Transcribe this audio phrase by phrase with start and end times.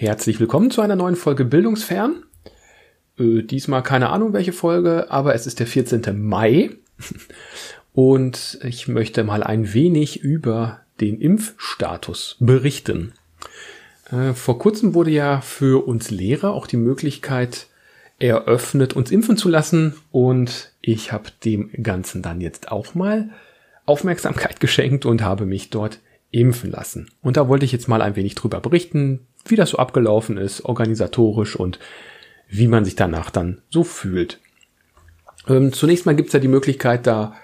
[0.00, 2.22] Herzlich willkommen zu einer neuen Folge Bildungsfern.
[3.18, 6.22] Äh, diesmal keine Ahnung welche Folge, aber es ist der 14.
[6.22, 6.70] Mai
[7.94, 13.12] und ich möchte mal ein wenig über den Impfstatus berichten.
[14.12, 17.66] Äh, vor kurzem wurde ja für uns Lehrer auch die Möglichkeit
[18.20, 23.30] eröffnet, uns impfen zu lassen und ich habe dem Ganzen dann jetzt auch mal
[23.84, 25.98] Aufmerksamkeit geschenkt und habe mich dort
[26.30, 27.10] impfen lassen.
[27.20, 30.64] Und da wollte ich jetzt mal ein wenig drüber berichten, wie das so abgelaufen ist,
[30.64, 31.78] organisatorisch und
[32.48, 34.40] wie man sich danach dann so fühlt.
[35.48, 37.34] Ähm, zunächst mal gibt's ja die Möglichkeit, da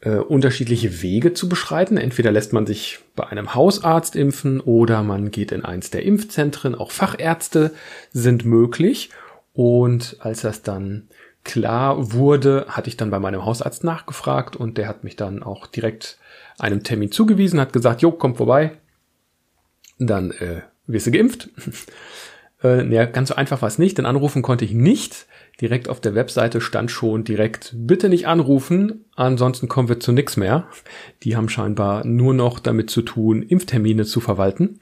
[0.00, 1.96] äh, unterschiedliche Wege zu beschreiten.
[1.96, 6.74] Entweder lässt man sich bei einem Hausarzt impfen oder man geht in eins der Impfzentren.
[6.74, 7.72] Auch Fachärzte
[8.12, 9.10] sind möglich.
[9.52, 11.08] Und als das dann
[11.44, 15.66] klar wurde, hatte ich dann bei meinem Hausarzt nachgefragt und der hat mich dann auch
[15.66, 16.18] direkt
[16.58, 18.72] einem Termin zugewiesen, hat gesagt, jo, komm vorbei.
[19.98, 21.50] Dann äh, wirst du geimpft.
[22.64, 25.26] äh, ja, ganz so einfach war es nicht, denn anrufen konnte ich nicht.
[25.60, 30.38] Direkt auf der Webseite stand schon direkt, bitte nicht anrufen, ansonsten kommen wir zu nichts
[30.38, 30.66] mehr.
[31.22, 34.80] Die haben scheinbar nur noch damit zu tun, Impftermine zu verwalten.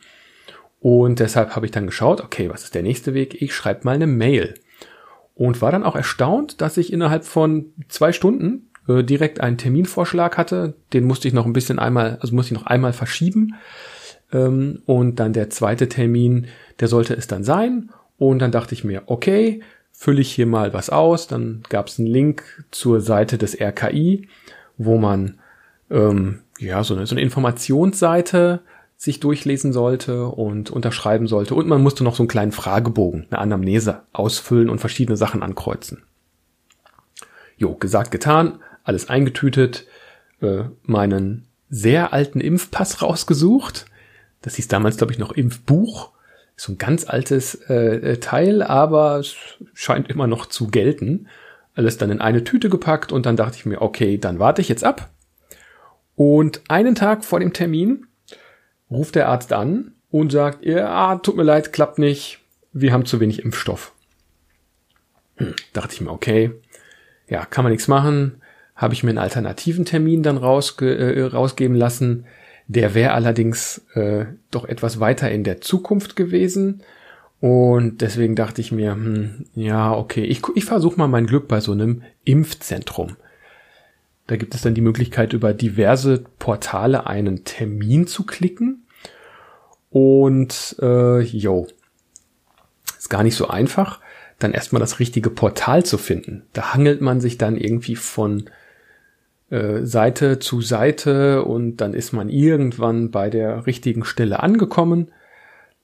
[0.80, 3.42] Und deshalb habe ich dann geschaut, okay, was ist der nächste Weg?
[3.42, 4.54] Ich schreibe mal eine Mail.
[5.34, 10.36] Und war dann auch erstaunt, dass ich innerhalb von zwei Stunden äh, direkt einen Terminvorschlag
[10.36, 10.74] hatte.
[10.92, 13.54] Den musste ich noch ein bisschen einmal, also musste ich noch einmal verschieben.
[14.32, 16.46] Ähm, und dann der zweite Termin,
[16.80, 17.90] der sollte es dann sein.
[18.18, 19.62] Und dann dachte ich mir, okay,
[19.92, 21.26] fülle ich hier mal was aus.
[21.26, 24.28] Dann gab es einen Link zur Seite des RKI,
[24.76, 25.38] wo man
[25.90, 28.60] ähm, ja so eine, so eine Informationsseite
[28.96, 31.54] sich durchlesen sollte und unterschreiben sollte.
[31.54, 36.02] Und man musste noch so einen kleinen Fragebogen, eine Anamnese ausfüllen und verschiedene Sachen ankreuzen.
[37.56, 39.86] Jo, gesagt, getan, alles eingetütet,
[40.40, 43.86] äh, meinen sehr alten Impfpass rausgesucht,
[44.42, 46.10] das hieß damals, glaube ich, noch Impfbuch.
[46.56, 49.36] So ein ganz altes äh, Teil, aber es
[49.74, 51.28] scheint immer noch zu gelten.
[51.74, 54.68] Alles dann in eine Tüte gepackt und dann dachte ich mir, okay, dann warte ich
[54.68, 55.10] jetzt ab.
[56.16, 58.06] Und einen Tag vor dem Termin
[58.90, 62.40] ruft der Arzt an und sagt, ja, tut mir leid, klappt nicht,
[62.72, 63.92] wir haben zu wenig Impfstoff.
[65.36, 66.50] Hm, dachte ich mir, okay,
[67.28, 68.42] ja, kann man nichts machen.
[68.74, 72.26] Habe ich mir einen alternativen Termin dann rausge äh, rausgeben lassen.
[72.68, 76.82] Der wäre allerdings äh, doch etwas weiter in der Zukunft gewesen.
[77.40, 81.60] Und deswegen dachte ich mir, hm, ja, okay, ich, ich versuche mal mein Glück bei
[81.60, 83.16] so einem Impfzentrum.
[84.26, 88.84] Da gibt es dann die Möglichkeit, über diverse Portale einen Termin zu klicken.
[89.90, 91.66] Und äh, jo,
[92.98, 94.00] ist gar nicht so einfach,
[94.38, 96.42] dann erstmal das richtige Portal zu finden.
[96.52, 98.50] Da hangelt man sich dann irgendwie von
[99.50, 105.10] äh, Seite zu Seite und dann ist man irgendwann bei der richtigen Stelle angekommen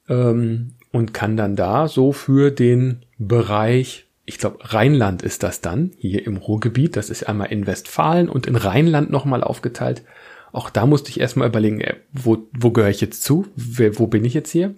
[0.08, 5.92] ähm, und kann dann da so für den Bereich, ich glaube Rheinland ist das dann,
[5.96, 10.02] hier im Ruhrgebiet, das ist einmal in Westfalen und in Rheinland nochmal aufgeteilt.
[10.52, 13.46] Auch da musste ich erstmal überlegen, äh, wo, wo gehöre ich jetzt zu?
[13.56, 14.74] Wer, wo bin ich jetzt hier?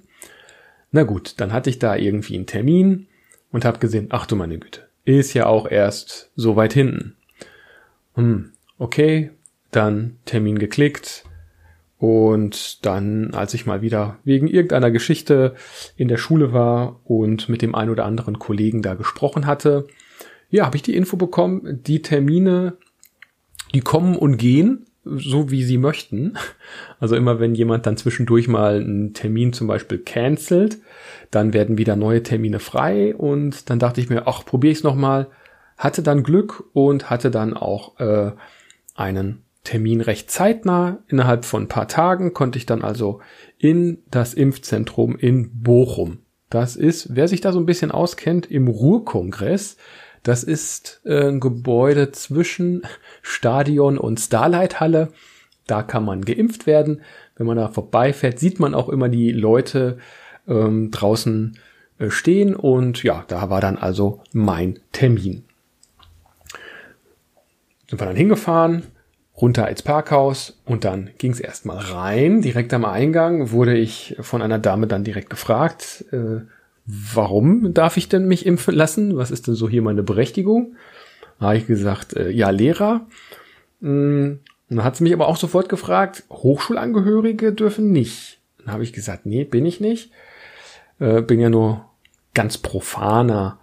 [0.93, 3.09] Na gut, dann hatte ich da irgendwie einen Termin
[3.53, 7.17] und habe gesehen, ach du meine Güte, ist ja auch erst so weit hinten.
[8.15, 9.31] Hm, okay,
[9.71, 11.25] dann Termin geklickt
[11.99, 15.55] und dann, als ich mal wieder wegen irgendeiner Geschichte
[15.97, 19.87] in der Schule war und mit dem ein oder anderen Kollegen da gesprochen hatte,
[20.51, 22.77] ja, habe ich die Info bekommen, die Termine,
[23.75, 26.37] die kommen und gehen, so wie sie möchten.
[26.99, 30.79] Also immer wenn jemand dann zwischendurch mal einen Termin zum Beispiel cancelt,
[31.31, 34.85] dann werden wieder neue Termine frei und dann dachte ich mir, ach, probiere ich es
[34.85, 35.29] nochmal.
[35.77, 38.33] Hatte dann Glück und hatte dann auch äh,
[38.97, 40.99] einen Termin recht zeitnah.
[41.09, 43.21] Innerhalb von ein paar Tagen konnte ich dann also
[43.59, 46.19] in das Impfzentrum in Bochum.
[46.51, 49.77] Das ist, wer sich da so ein bisschen auskennt, im Ruhrkongress.
[50.23, 52.83] Das ist äh, ein Gebäude zwischen
[53.23, 55.09] Stadion und Starlight Halle.
[55.67, 57.03] Da kann man geimpft werden.
[57.37, 59.99] Wenn man da vorbeifährt, sieht man auch immer die Leute
[60.47, 61.59] ähm, draußen
[61.99, 62.55] äh, stehen.
[62.55, 65.43] Und ja, da war dann also mein Termin
[67.89, 68.85] sind wir dann hingefahren,
[69.37, 72.41] runter ins Parkhaus und dann ging es erstmal rein.
[72.41, 76.41] Direkt am Eingang wurde ich von einer Dame dann direkt gefragt, äh,
[76.87, 79.17] warum darf ich denn mich impfen lassen?
[79.17, 80.77] Was ist denn so hier meine Berechtigung?
[81.39, 83.07] Da habe ich gesagt, äh, ja, Lehrer.
[83.81, 84.35] Mm,
[84.69, 88.41] dann hat sie mich aber auch sofort gefragt, Hochschulangehörige dürfen nicht.
[88.59, 90.11] Dann habe ich gesagt, nee, bin ich nicht.
[90.99, 91.85] Äh, bin ja nur
[92.35, 93.59] ganz profaner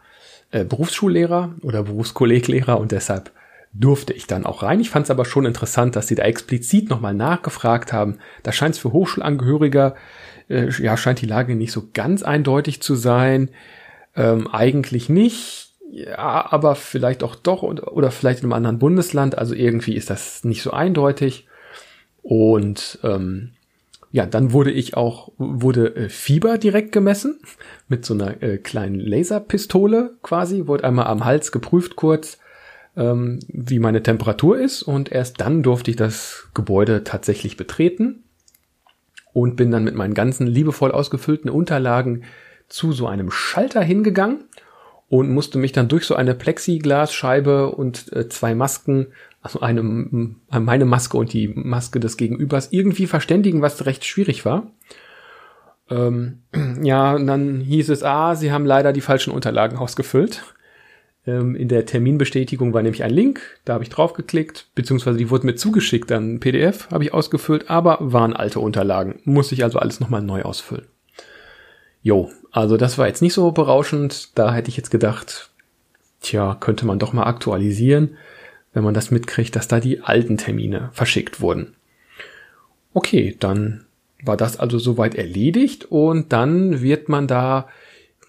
[0.52, 3.32] äh, Berufsschullehrer oder Berufskolleglehrer und deshalb
[3.74, 4.80] durfte ich dann auch rein.
[4.80, 8.20] Ich fand es aber schon interessant, dass sie da explizit nochmal nachgefragt haben.
[8.44, 9.96] Da scheint es für Hochschulangehöriger
[10.50, 13.50] äh, ja, scheint die Lage nicht so ganz eindeutig zu sein.
[14.16, 15.72] Ähm, eigentlich nicht.
[15.92, 19.38] Ja, aber vielleicht auch doch oder, oder vielleicht in einem anderen Bundesland.
[19.38, 21.48] Also irgendwie ist das nicht so eindeutig.
[22.22, 23.52] Und ähm,
[24.12, 27.40] ja, dann wurde ich auch, wurde äh, Fieber direkt gemessen
[27.88, 32.40] mit so einer äh, kleinen Laserpistole quasi, wurde einmal am Hals geprüft kurz,
[32.96, 38.24] ähm, wie meine Temperatur ist und erst dann durfte ich das Gebäude tatsächlich betreten
[39.34, 42.24] und bin dann mit meinen ganzen liebevoll ausgefüllten Unterlagen
[42.68, 44.46] zu so einem Schalter hingegangen
[45.10, 49.08] und musste mich dann durch so eine Plexiglasscheibe und äh, zwei Masken
[49.44, 54.72] also eine, meine Maske und die Maske des Gegenübers irgendwie verständigen, was recht schwierig war.
[55.90, 56.44] Ähm,
[56.82, 60.44] ja, und dann hieß es, ah, sie haben leider die falschen Unterlagen ausgefüllt.
[61.26, 65.46] Ähm, in der Terminbestätigung war nämlich ein Link, da habe ich draufgeklickt, beziehungsweise die wurden
[65.46, 69.20] mir zugeschickt, dann PDF habe ich ausgefüllt, aber waren alte Unterlagen.
[69.24, 70.88] Muss ich also alles nochmal neu ausfüllen.
[72.02, 74.38] Jo, also das war jetzt nicht so berauschend.
[74.38, 75.52] Da hätte ich jetzt gedacht,
[76.22, 78.18] tja, könnte man doch mal aktualisieren
[78.74, 81.76] wenn man das mitkriegt, dass da die alten Termine verschickt wurden.
[82.94, 83.86] Okay, dann
[84.24, 87.68] war das also soweit erledigt und dann wird man da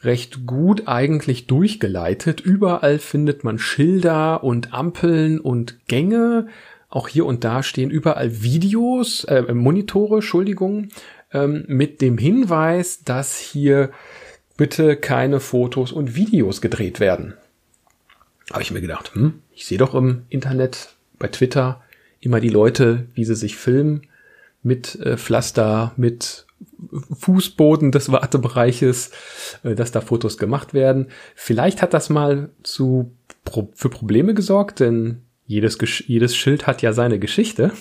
[0.05, 2.41] recht gut eigentlich durchgeleitet.
[2.41, 6.49] Überall findet man Schilder und Ampeln und Gänge.
[6.89, 10.89] Auch hier und da stehen überall Videos, äh, Monitore, Entschuldigung,
[11.33, 13.91] ähm, mit dem Hinweis, dass hier
[14.57, 17.35] bitte keine Fotos und Videos gedreht werden.
[18.53, 21.83] Habe ich mir gedacht, hm, ich sehe doch im Internet, bei Twitter,
[22.21, 24.03] immer die Leute, wie sie sich filmen,
[24.63, 26.47] mit äh, Pflaster, mit
[27.19, 29.11] Fußboden des Wartebereiches,
[29.63, 31.09] äh, dass da Fotos gemacht werden.
[31.35, 33.13] Vielleicht hat das mal zu,
[33.75, 37.73] für Probleme gesorgt, denn jedes, jedes Schild hat ja seine Geschichte.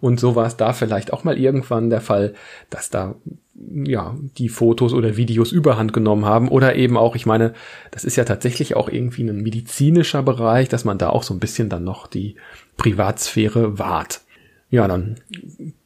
[0.00, 2.34] Und so war es da vielleicht auch mal irgendwann der Fall,
[2.70, 3.16] dass da
[3.54, 6.48] ja die Fotos oder Videos überhand genommen haben.
[6.48, 7.52] Oder eben auch, ich meine,
[7.90, 11.40] das ist ja tatsächlich auch irgendwie ein medizinischer Bereich, dass man da auch so ein
[11.40, 12.36] bisschen dann noch die
[12.78, 14.22] Privatsphäre wahrt.
[14.70, 15.16] Ja, dann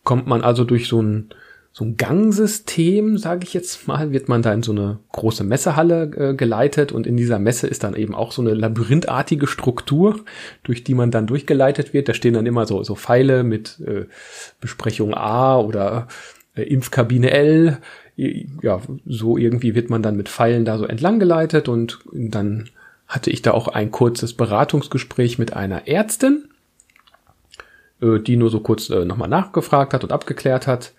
[0.05, 1.31] kommt man also durch so ein
[1.76, 6.05] so ein Gangsystem, sage ich jetzt mal, wird man da in so eine große Messehalle
[6.05, 10.21] äh, geleitet und in dieser Messe ist dann eben auch so eine labyrinthartige Struktur,
[10.62, 12.09] durch die man dann durchgeleitet wird.
[12.09, 14.05] Da stehen dann immer so, so Pfeile mit äh,
[14.61, 16.06] Besprechung A oder
[16.55, 17.79] äh, Impfkabine L.
[18.15, 22.71] Ja, so irgendwie wird man dann mit Pfeilen da so entlang geleitet und dann
[23.09, 26.44] hatte ich da auch ein kurzes Beratungsgespräch mit einer Ärztin,
[28.00, 30.93] äh, die nur so kurz äh, nochmal nachgefragt hat und abgeklärt hat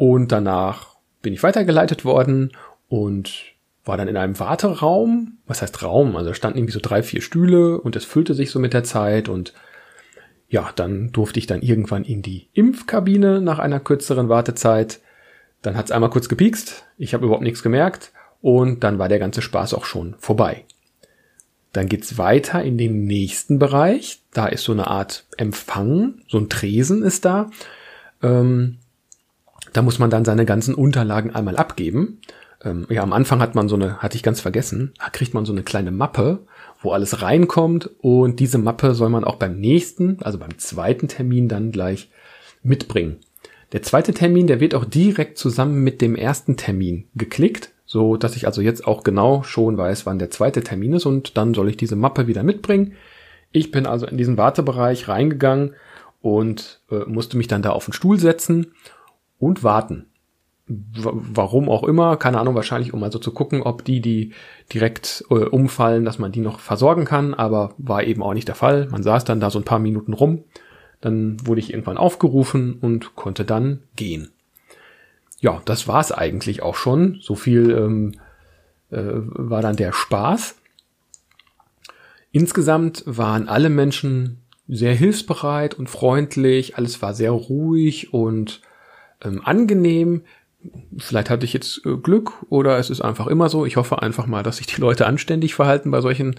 [0.00, 2.52] und danach bin ich weitergeleitet worden
[2.88, 3.52] und
[3.84, 5.36] war dann in einem Warteraum.
[5.46, 6.16] Was heißt Raum?
[6.16, 9.28] Also standen irgendwie so drei, vier Stühle und es füllte sich so mit der Zeit
[9.28, 9.52] und
[10.48, 15.00] ja, dann durfte ich dann irgendwann in die Impfkabine nach einer kürzeren Wartezeit.
[15.60, 18.10] Dann hat's einmal kurz gepiekst, ich habe überhaupt nichts gemerkt
[18.40, 20.64] und dann war der ganze Spaß auch schon vorbei.
[21.74, 24.22] Dann geht's weiter in den nächsten Bereich.
[24.32, 27.50] Da ist so eine Art Empfang, so ein Tresen ist da.
[28.22, 28.78] Ähm,
[29.72, 32.20] da muss man dann seine ganzen Unterlagen einmal abgeben.
[32.62, 35.52] Ähm, ja, am Anfang hat man so eine, hatte ich ganz vergessen, kriegt man so
[35.52, 36.40] eine kleine Mappe,
[36.82, 41.48] wo alles reinkommt und diese Mappe soll man auch beim nächsten, also beim zweiten Termin
[41.48, 42.10] dann gleich
[42.62, 43.18] mitbringen.
[43.72, 48.36] Der zweite Termin, der wird auch direkt zusammen mit dem ersten Termin geklickt, so dass
[48.36, 51.68] ich also jetzt auch genau schon weiß, wann der zweite Termin ist und dann soll
[51.68, 52.94] ich diese Mappe wieder mitbringen.
[53.52, 55.74] Ich bin also in diesen Wartebereich reingegangen
[56.20, 58.72] und äh, musste mich dann da auf den Stuhl setzen
[59.40, 60.06] und warten.
[60.68, 64.32] warum auch immer, keine Ahnung, wahrscheinlich um also zu gucken, ob die, die
[64.72, 68.54] direkt äh, umfallen, dass man die noch versorgen kann, aber war eben auch nicht der
[68.54, 68.86] Fall.
[68.88, 70.44] Man saß dann da so ein paar Minuten rum,
[71.00, 74.30] dann wurde ich irgendwann aufgerufen und konnte dann gehen.
[75.40, 77.18] Ja, das war's eigentlich auch schon.
[77.20, 78.12] So viel ähm,
[78.90, 80.56] äh, war dann der Spaß.
[82.30, 88.60] Insgesamt waren alle Menschen sehr hilfsbereit und freundlich, alles war sehr ruhig und
[89.22, 90.22] ähm, angenehm.
[90.98, 93.64] Vielleicht hatte ich jetzt äh, Glück oder es ist einfach immer so.
[93.66, 96.38] Ich hoffe einfach mal, dass sich die Leute anständig verhalten bei solchen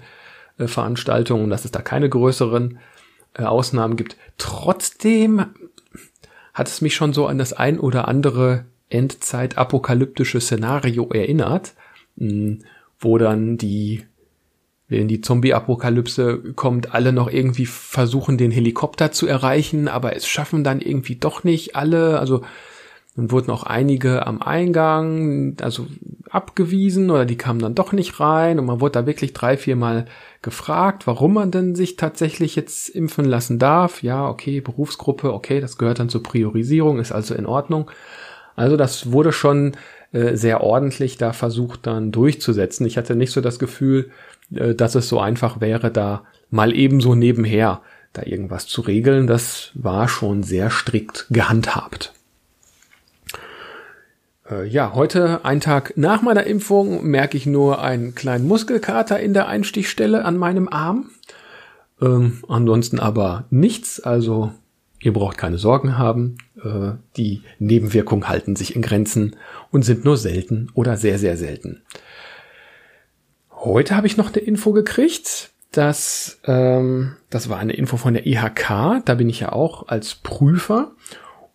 [0.58, 2.78] äh, Veranstaltungen, dass es da keine größeren
[3.34, 4.16] äh, Ausnahmen gibt.
[4.38, 5.46] Trotzdem
[6.54, 11.74] hat es mich schon so an das ein oder andere Endzeit-apokalyptische Szenario erinnert,
[12.16, 12.58] mh, hm,
[12.98, 14.04] wo dann die
[14.92, 20.62] wenn die Zombie-Apokalypse kommt, alle noch irgendwie versuchen, den Helikopter zu erreichen, aber es schaffen
[20.62, 22.18] dann irgendwie doch nicht alle.
[22.18, 22.42] Also
[23.16, 25.86] dann wurden auch einige am Eingang, also
[26.30, 29.76] abgewiesen oder die kamen dann doch nicht rein und man wurde da wirklich drei, vier
[29.76, 30.06] Mal
[30.40, 34.02] gefragt, warum man denn sich tatsächlich jetzt impfen lassen darf.
[34.02, 37.90] Ja, okay, Berufsgruppe, okay, das gehört dann zur Priorisierung, ist also in Ordnung.
[38.56, 39.72] Also das wurde schon
[40.12, 42.86] äh, sehr ordentlich da versucht dann durchzusetzen.
[42.86, 44.10] Ich hatte nicht so das Gefühl,
[44.52, 47.80] dass es so einfach wäre, da mal ebenso nebenher
[48.12, 49.26] da irgendwas zu regeln.
[49.26, 52.12] Das war schon sehr strikt gehandhabt.
[54.50, 59.34] Äh, ja, heute, ein Tag nach meiner Impfung, merke ich nur einen kleinen Muskelkater in
[59.34, 61.10] der Einstichstelle an meinem Arm.
[62.00, 64.52] Ähm, ansonsten aber nichts, also
[65.00, 66.38] ihr braucht keine Sorgen haben.
[66.62, 69.36] Äh, die Nebenwirkungen halten sich in Grenzen
[69.70, 71.82] und sind nur selten oder sehr, sehr selten.
[73.64, 78.26] Heute habe ich noch eine Info gekriegt, dass ähm, das war eine Info von der
[78.26, 80.90] IHK, da bin ich ja auch als Prüfer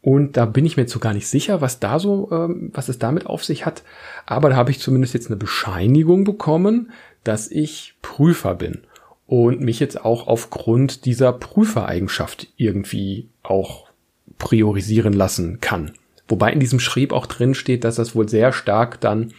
[0.02, 2.88] und da bin ich mir jetzt so gar nicht sicher, was da so, ähm, was
[2.88, 3.84] es damit auf sich hat.
[4.26, 6.92] Aber da habe ich zumindest jetzt eine Bescheinigung bekommen,
[7.26, 8.84] dass ich Prüfer bin
[9.26, 13.90] und mich jetzt auch aufgrund dieser Prüfereigenschaft irgendwie auch
[14.38, 15.92] priorisieren lassen kann.
[16.30, 19.34] Wobei in diesem Schrieb auch drin steht, dass das wohl sehr stark dann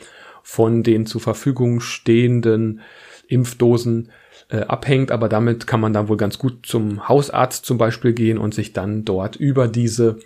[0.49, 2.81] von den zur Verfügung stehenden
[3.27, 4.09] Impfdosen
[4.49, 8.39] äh, abhängt, aber damit kann man dann wohl ganz gut zum Hausarzt zum Beispiel gehen
[8.39, 10.21] und sich dann dort über diese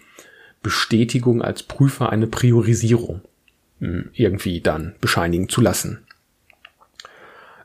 [0.62, 3.22] Bestätigung als Prüfer eine Priorisierung
[3.80, 6.04] hm, irgendwie dann bescheinigen zu lassen.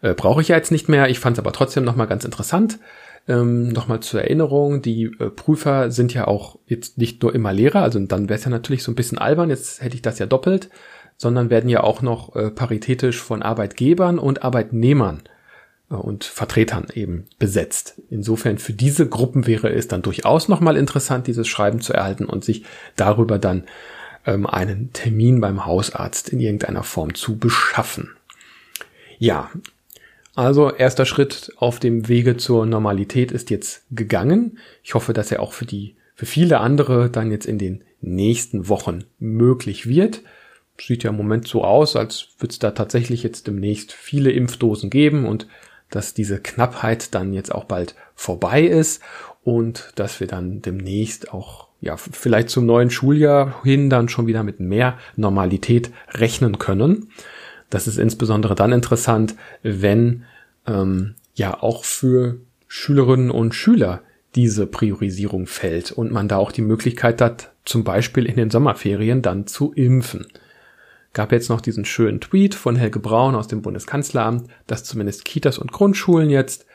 [0.02, 2.80] Äh, Brauche ich ja jetzt nicht mehr, ich fand es aber trotzdem nochmal ganz interessant.
[3.28, 7.84] Ähm, nochmal zur Erinnerung, die äh, Prüfer sind ja auch jetzt nicht nur immer Lehrer,
[7.84, 10.26] also dann wäre es ja natürlich so ein bisschen albern, jetzt hätte ich das ja
[10.26, 10.72] doppelt,
[11.17, 15.24] sondern werden ja auch noch äh, paritätisch von Arbeitgebern und Arbeitnehmern
[15.89, 18.00] äh, und Vertretern eben besetzt.
[18.09, 22.45] Insofern für diese Gruppen wäre es dann durchaus nochmal interessant, dieses Schreiben zu erhalten und
[22.45, 22.63] sich
[22.95, 23.63] darüber dann
[24.25, 28.12] ähm, einen Termin beim Hausarzt in irgendeiner Form zu beschaffen.
[29.17, 29.50] Ja,
[30.36, 34.59] also erster Schritt auf dem Wege zur Normalität ist jetzt gegangen.
[34.83, 38.69] Ich hoffe, dass er auch für die, für viele andere dann jetzt in den nächsten
[38.69, 40.21] Wochen möglich wird.
[40.79, 44.89] Sieht ja im Moment so aus, als würde es da tatsächlich jetzt demnächst viele Impfdosen
[44.89, 45.48] geben und
[45.89, 49.01] dass diese Knappheit dann jetzt auch bald vorbei ist
[49.43, 54.43] und dass wir dann demnächst auch ja vielleicht zum neuen Schuljahr hin dann schon wieder
[54.43, 57.10] mit mehr Normalität rechnen können.
[57.69, 60.24] Das ist insbesondere dann interessant, wenn
[60.65, 64.01] ähm, ja auch für Schülerinnen und Schüler
[64.36, 69.22] diese Priorisierung fällt und man da auch die Möglichkeit hat, zum Beispiel in den Sommerferien
[69.22, 70.27] dann zu impfen.
[71.17, 75.57] Gab jetzt noch diesen schönen Tweet von Helge Braun aus dem Bundeskanzleramt, dass zumindest Kitas
[75.57, 76.67] und Grundschulen jetzt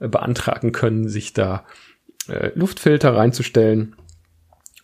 [0.00, 1.66] äh, beantragen können, sich da
[2.26, 3.94] äh, Luftfilter reinzustellen.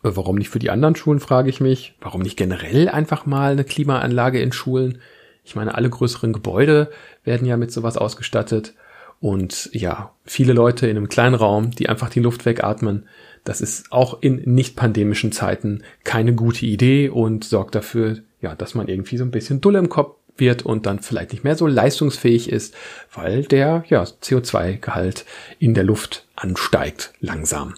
[0.04, 1.94] Äh, warum nicht für die anderen Schulen, frage ich mich.
[2.02, 4.98] Warum nicht generell einfach mal eine Klimaanlage in Schulen?
[5.42, 6.90] Ich meine, alle größeren Gebäude
[7.24, 8.74] werden ja mit sowas ausgestattet.
[9.20, 13.08] Und ja, viele Leute in einem kleinen Raum, die einfach die Luft wegatmen,
[13.44, 18.75] das ist auch in nicht pandemischen Zeiten keine gute Idee und sorgt dafür, ja, dass
[18.75, 21.66] man irgendwie so ein bisschen dull im Kopf wird und dann vielleicht nicht mehr so
[21.66, 22.75] leistungsfähig ist,
[23.12, 25.25] weil der ja, CO2-Gehalt
[25.59, 27.75] in der Luft ansteigt langsam.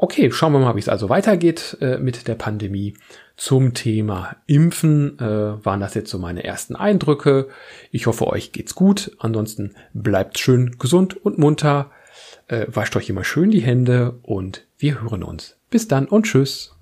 [0.00, 2.94] Okay, schauen wir mal, wie es also weitergeht äh, mit der Pandemie.
[3.36, 7.48] Zum Thema Impfen äh, waren das jetzt so meine ersten Eindrücke.
[7.90, 9.12] Ich hoffe, euch geht's gut.
[9.18, 11.90] Ansonsten bleibt schön gesund und munter.
[12.46, 15.56] Äh, wascht euch immer schön die Hände und wir hören uns.
[15.70, 16.74] Bis dann und tschüss.